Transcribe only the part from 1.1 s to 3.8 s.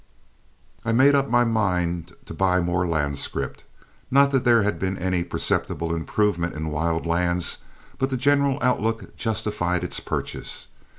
up my mind to buy more land scrip.